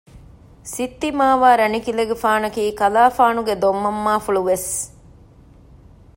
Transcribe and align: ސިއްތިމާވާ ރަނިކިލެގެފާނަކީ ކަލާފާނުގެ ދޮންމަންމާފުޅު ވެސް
ސިއްތިމާވާ 0.73 1.49
ރަނިކިލެގެފާނަކީ 1.61 2.63
ކަލާފާނުގެ 2.79 3.53
ދޮންމަންމާފުޅު 3.63 4.41
ވެސް 4.49 4.69